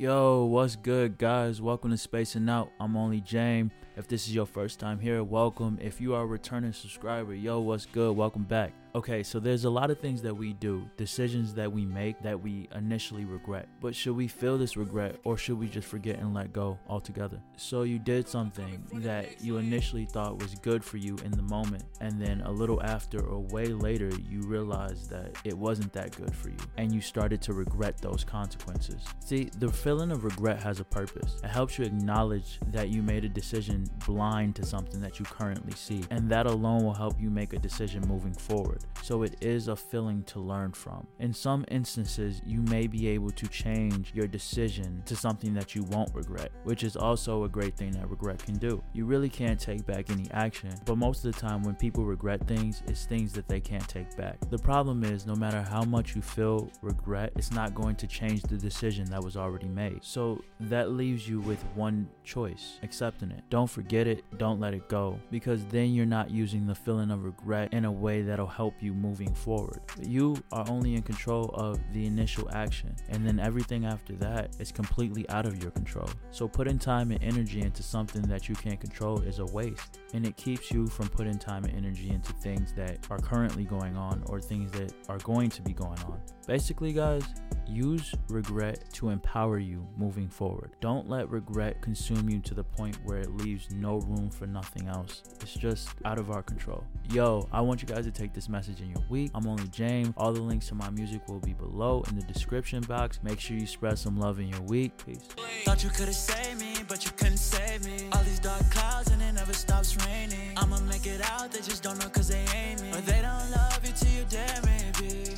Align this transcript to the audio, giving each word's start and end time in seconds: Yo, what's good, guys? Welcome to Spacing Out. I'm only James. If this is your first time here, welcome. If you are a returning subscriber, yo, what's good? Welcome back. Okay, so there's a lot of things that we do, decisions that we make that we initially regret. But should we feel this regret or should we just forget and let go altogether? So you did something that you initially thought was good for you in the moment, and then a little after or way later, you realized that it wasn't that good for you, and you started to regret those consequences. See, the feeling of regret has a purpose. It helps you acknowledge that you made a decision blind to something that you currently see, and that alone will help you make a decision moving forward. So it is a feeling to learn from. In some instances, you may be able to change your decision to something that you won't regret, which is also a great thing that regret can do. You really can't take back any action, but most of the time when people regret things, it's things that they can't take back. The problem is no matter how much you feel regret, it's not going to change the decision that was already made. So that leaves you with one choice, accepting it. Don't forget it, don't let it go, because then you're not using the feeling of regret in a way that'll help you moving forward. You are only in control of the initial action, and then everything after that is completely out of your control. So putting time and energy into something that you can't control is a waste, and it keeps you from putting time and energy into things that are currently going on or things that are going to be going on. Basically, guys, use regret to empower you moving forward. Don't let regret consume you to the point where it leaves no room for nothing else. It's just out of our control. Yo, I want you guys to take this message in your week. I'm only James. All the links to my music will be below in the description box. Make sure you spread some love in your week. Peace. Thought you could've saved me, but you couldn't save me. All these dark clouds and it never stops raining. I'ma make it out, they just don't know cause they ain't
Yo, 0.00 0.44
what's 0.44 0.76
good, 0.76 1.18
guys? 1.18 1.60
Welcome 1.60 1.90
to 1.90 1.96
Spacing 1.96 2.48
Out. 2.48 2.70
I'm 2.78 2.96
only 2.96 3.20
James. 3.20 3.72
If 3.98 4.06
this 4.06 4.28
is 4.28 4.32
your 4.32 4.46
first 4.46 4.78
time 4.78 5.00
here, 5.00 5.24
welcome. 5.24 5.76
If 5.82 6.00
you 6.00 6.14
are 6.14 6.22
a 6.22 6.26
returning 6.26 6.72
subscriber, 6.72 7.34
yo, 7.34 7.58
what's 7.58 7.84
good? 7.84 8.16
Welcome 8.16 8.44
back. 8.44 8.72
Okay, 8.94 9.22
so 9.22 9.38
there's 9.38 9.64
a 9.64 9.70
lot 9.70 9.90
of 9.90 9.98
things 9.98 10.22
that 10.22 10.34
we 10.34 10.54
do, 10.54 10.88
decisions 10.96 11.52
that 11.54 11.70
we 11.70 11.84
make 11.84 12.20
that 12.22 12.40
we 12.40 12.68
initially 12.74 13.24
regret. 13.24 13.68
But 13.80 13.94
should 13.94 14.16
we 14.16 14.28
feel 14.28 14.56
this 14.56 14.76
regret 14.76 15.16
or 15.24 15.36
should 15.36 15.58
we 15.58 15.68
just 15.68 15.86
forget 15.86 16.18
and 16.18 16.32
let 16.32 16.52
go 16.52 16.78
altogether? 16.88 17.40
So 17.56 17.82
you 17.82 17.98
did 17.98 18.26
something 18.26 18.82
that 18.94 19.42
you 19.42 19.58
initially 19.58 20.06
thought 20.06 20.40
was 20.40 20.54
good 20.56 20.82
for 20.82 20.96
you 20.96 21.16
in 21.24 21.32
the 21.32 21.42
moment, 21.42 21.84
and 22.00 22.20
then 22.20 22.40
a 22.42 22.50
little 22.50 22.82
after 22.82 23.20
or 23.20 23.40
way 23.40 23.66
later, 23.66 24.10
you 24.28 24.40
realized 24.40 25.10
that 25.10 25.36
it 25.44 25.56
wasn't 25.56 25.92
that 25.92 26.16
good 26.16 26.34
for 26.34 26.48
you, 26.48 26.56
and 26.76 26.92
you 26.92 27.00
started 27.00 27.42
to 27.42 27.52
regret 27.52 27.98
those 27.98 28.24
consequences. 28.24 29.02
See, 29.24 29.50
the 29.58 29.70
feeling 29.70 30.10
of 30.12 30.24
regret 30.24 30.62
has 30.62 30.80
a 30.80 30.84
purpose. 30.84 31.40
It 31.44 31.48
helps 31.48 31.78
you 31.78 31.84
acknowledge 31.84 32.58
that 32.68 32.88
you 32.88 33.02
made 33.02 33.24
a 33.24 33.28
decision 33.28 33.87
blind 34.06 34.56
to 34.56 34.66
something 34.66 35.00
that 35.00 35.18
you 35.18 35.24
currently 35.24 35.74
see, 35.74 36.04
and 36.10 36.28
that 36.30 36.46
alone 36.46 36.84
will 36.84 36.94
help 36.94 37.20
you 37.20 37.30
make 37.30 37.52
a 37.52 37.58
decision 37.58 38.02
moving 38.06 38.32
forward. 38.32 38.84
So 39.02 39.22
it 39.22 39.36
is 39.40 39.68
a 39.68 39.76
feeling 39.76 40.22
to 40.24 40.40
learn 40.40 40.72
from. 40.72 41.06
In 41.18 41.32
some 41.32 41.64
instances, 41.68 42.40
you 42.46 42.62
may 42.62 42.86
be 42.86 43.08
able 43.08 43.30
to 43.30 43.46
change 43.48 44.12
your 44.14 44.26
decision 44.26 45.02
to 45.06 45.16
something 45.16 45.54
that 45.54 45.74
you 45.74 45.82
won't 45.84 46.14
regret, 46.14 46.52
which 46.64 46.84
is 46.84 46.96
also 46.96 47.44
a 47.44 47.48
great 47.48 47.76
thing 47.76 47.92
that 47.92 48.08
regret 48.08 48.38
can 48.44 48.54
do. 48.54 48.82
You 48.92 49.06
really 49.06 49.28
can't 49.28 49.58
take 49.58 49.86
back 49.86 50.10
any 50.10 50.30
action, 50.32 50.74
but 50.84 50.96
most 50.96 51.24
of 51.24 51.34
the 51.34 51.40
time 51.40 51.62
when 51.62 51.74
people 51.74 52.04
regret 52.04 52.46
things, 52.46 52.82
it's 52.86 53.04
things 53.04 53.32
that 53.32 53.48
they 53.48 53.60
can't 53.60 53.88
take 53.88 54.16
back. 54.16 54.38
The 54.50 54.58
problem 54.58 55.04
is 55.04 55.26
no 55.26 55.34
matter 55.34 55.62
how 55.62 55.82
much 55.82 56.14
you 56.14 56.22
feel 56.22 56.70
regret, 56.82 57.32
it's 57.36 57.52
not 57.52 57.74
going 57.74 57.96
to 57.96 58.06
change 58.06 58.42
the 58.42 58.56
decision 58.56 59.04
that 59.10 59.22
was 59.22 59.36
already 59.36 59.68
made. 59.68 60.00
So 60.02 60.42
that 60.60 60.92
leaves 60.92 61.28
you 61.28 61.40
with 61.40 61.62
one 61.74 62.08
choice, 62.24 62.78
accepting 62.82 63.30
it. 63.30 63.42
Don't 63.50 63.68
forget 63.78 64.08
it, 64.08 64.24
don't 64.38 64.58
let 64.58 64.74
it 64.74 64.88
go, 64.88 65.16
because 65.30 65.64
then 65.66 65.94
you're 65.94 66.04
not 66.04 66.32
using 66.32 66.66
the 66.66 66.74
feeling 66.74 67.12
of 67.12 67.22
regret 67.22 67.72
in 67.72 67.84
a 67.84 67.92
way 67.92 68.22
that'll 68.22 68.44
help 68.44 68.74
you 68.80 68.92
moving 68.92 69.32
forward. 69.32 69.78
You 70.02 70.36
are 70.50 70.64
only 70.68 70.96
in 70.96 71.02
control 71.02 71.52
of 71.54 71.78
the 71.92 72.04
initial 72.04 72.50
action, 72.52 72.96
and 73.10 73.24
then 73.24 73.38
everything 73.38 73.86
after 73.86 74.14
that 74.14 74.56
is 74.58 74.72
completely 74.72 75.30
out 75.30 75.46
of 75.46 75.62
your 75.62 75.70
control. 75.70 76.10
So 76.32 76.48
putting 76.48 76.76
time 76.76 77.12
and 77.12 77.22
energy 77.22 77.60
into 77.60 77.84
something 77.84 78.22
that 78.22 78.48
you 78.48 78.56
can't 78.56 78.80
control 78.80 79.20
is 79.20 79.38
a 79.38 79.46
waste, 79.46 80.00
and 80.12 80.26
it 80.26 80.36
keeps 80.36 80.72
you 80.72 80.88
from 80.88 81.08
putting 81.08 81.38
time 81.38 81.64
and 81.64 81.76
energy 81.76 82.10
into 82.10 82.32
things 82.32 82.72
that 82.72 83.06
are 83.10 83.20
currently 83.20 83.62
going 83.62 83.96
on 83.96 84.24
or 84.26 84.40
things 84.40 84.72
that 84.72 84.92
are 85.08 85.18
going 85.18 85.50
to 85.50 85.62
be 85.62 85.72
going 85.72 86.00
on. 86.00 86.20
Basically, 86.48 86.92
guys, 86.92 87.22
use 87.68 88.14
regret 88.28 88.84
to 88.94 89.10
empower 89.10 89.58
you 89.58 89.86
moving 89.96 90.28
forward. 90.28 90.72
Don't 90.80 91.08
let 91.08 91.30
regret 91.30 91.80
consume 91.82 92.28
you 92.28 92.40
to 92.40 92.54
the 92.54 92.64
point 92.64 92.96
where 93.04 93.18
it 93.18 93.36
leaves 93.36 93.70
no 93.70 93.98
room 93.98 94.30
for 94.30 94.46
nothing 94.46 94.88
else. 94.88 95.22
It's 95.40 95.54
just 95.54 95.88
out 96.04 96.18
of 96.18 96.30
our 96.30 96.42
control. 96.42 96.84
Yo, 97.10 97.48
I 97.52 97.60
want 97.60 97.82
you 97.82 97.88
guys 97.88 98.04
to 98.04 98.10
take 98.10 98.32
this 98.32 98.48
message 98.48 98.80
in 98.80 98.90
your 98.90 99.02
week. 99.08 99.30
I'm 99.34 99.46
only 99.46 99.68
James. 99.68 100.12
All 100.16 100.32
the 100.32 100.40
links 100.40 100.68
to 100.68 100.74
my 100.74 100.90
music 100.90 101.26
will 101.28 101.40
be 101.40 101.52
below 101.52 102.02
in 102.08 102.16
the 102.16 102.22
description 102.22 102.82
box. 102.82 103.20
Make 103.22 103.40
sure 103.40 103.56
you 103.56 103.66
spread 103.66 103.98
some 103.98 104.18
love 104.18 104.40
in 104.40 104.48
your 104.48 104.62
week. 104.62 104.92
Peace. 105.04 105.28
Thought 105.64 105.84
you 105.84 105.90
could've 105.90 106.14
saved 106.14 106.60
me, 106.60 106.74
but 106.88 107.04
you 107.04 107.10
couldn't 107.12 107.38
save 107.38 107.84
me. 107.84 108.08
All 108.12 108.22
these 108.24 108.40
dark 108.40 108.68
clouds 108.70 109.10
and 109.10 109.22
it 109.22 109.32
never 109.32 109.52
stops 109.52 109.96
raining. 110.06 110.52
I'ma 110.56 110.80
make 110.80 111.06
it 111.06 111.20
out, 111.30 111.52
they 111.52 111.60
just 111.60 111.82
don't 111.82 111.98
know 111.98 112.08
cause 112.08 112.28
they 112.28 112.40
ain't 112.40 112.57